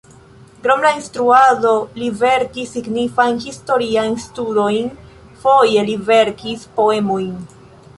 [0.61, 4.93] Krom la instruado li verkis signifajn historiajn studojn,
[5.47, 7.35] foje li verkis poemojn.